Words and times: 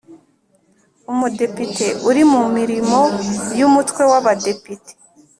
Umudepite 1.11 1.87
uri 2.09 2.21
mu 2.31 2.41
mirimo 2.57 2.99
y 3.57 3.61
Umutwe 3.67 4.01
w 4.11 4.13
Abadepite 4.19 4.91